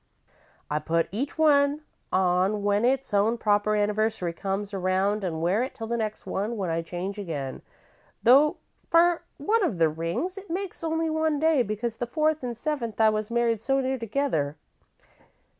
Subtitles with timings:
[0.67, 5.75] "I put each one on when its own proper anniversary comes around an' wear it
[5.75, 7.61] till the next one, when I change again,
[8.23, 8.57] though
[8.89, 12.95] for one of the rings it makes only one day, because the fourth and seventh
[12.95, 14.55] times I was married so near together.